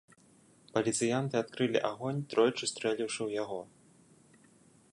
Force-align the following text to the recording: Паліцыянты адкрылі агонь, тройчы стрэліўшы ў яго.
Паліцыянты 0.77 1.35
адкрылі 1.43 1.79
агонь, 1.89 2.23
тройчы 2.31 2.65
стрэліўшы 2.71 3.17
ў 3.27 3.29
яго. 3.43 3.61